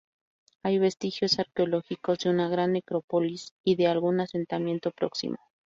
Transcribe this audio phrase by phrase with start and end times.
[0.63, 5.37] Hay vestigios arqueológicos de una gran necrópolis y de algún asentamiento próximo.